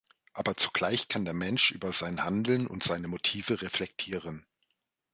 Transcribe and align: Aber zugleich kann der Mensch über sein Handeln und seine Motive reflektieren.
Aber 0.33 0.57
zugleich 0.57 1.09
kann 1.09 1.25
der 1.25 1.35
Mensch 1.35 1.69
über 1.69 1.91
sein 1.91 2.23
Handeln 2.25 2.65
und 2.65 2.81
seine 2.81 3.07
Motive 3.07 3.61
reflektieren. 3.61 4.47